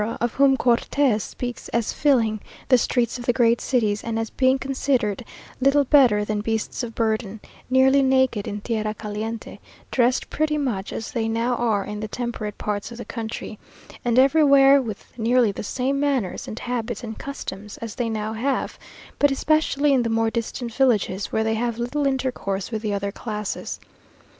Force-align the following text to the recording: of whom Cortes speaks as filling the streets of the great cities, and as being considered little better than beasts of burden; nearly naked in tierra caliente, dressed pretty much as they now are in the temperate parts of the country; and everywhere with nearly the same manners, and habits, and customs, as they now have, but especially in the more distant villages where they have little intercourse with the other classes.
of 0.19 0.33
whom 0.33 0.57
Cortes 0.57 1.23
speaks 1.23 1.67
as 1.69 1.93
filling 1.93 2.39
the 2.69 2.77
streets 2.79 3.19
of 3.19 3.25
the 3.27 3.31
great 3.31 3.61
cities, 3.61 4.03
and 4.03 4.17
as 4.17 4.31
being 4.31 4.57
considered 4.57 5.23
little 5.59 5.83
better 5.83 6.25
than 6.25 6.41
beasts 6.41 6.81
of 6.81 6.95
burden; 6.95 7.39
nearly 7.69 8.01
naked 8.01 8.47
in 8.47 8.61
tierra 8.61 8.95
caliente, 8.95 9.59
dressed 9.91 10.27
pretty 10.31 10.57
much 10.57 10.91
as 10.91 11.11
they 11.11 11.27
now 11.27 11.53
are 11.55 11.85
in 11.85 11.99
the 11.99 12.07
temperate 12.07 12.57
parts 12.57 12.91
of 12.91 12.97
the 12.97 13.05
country; 13.05 13.59
and 14.03 14.17
everywhere 14.17 14.81
with 14.81 15.05
nearly 15.19 15.51
the 15.51 15.61
same 15.61 15.99
manners, 15.99 16.47
and 16.47 16.57
habits, 16.57 17.03
and 17.03 17.19
customs, 17.19 17.77
as 17.77 17.93
they 17.93 18.09
now 18.09 18.33
have, 18.33 18.79
but 19.19 19.29
especially 19.29 19.93
in 19.93 20.01
the 20.01 20.09
more 20.09 20.31
distant 20.31 20.73
villages 20.73 21.27
where 21.27 21.43
they 21.43 21.53
have 21.53 21.77
little 21.77 22.07
intercourse 22.07 22.71
with 22.71 22.81
the 22.81 22.91
other 22.91 23.11
classes. 23.11 23.79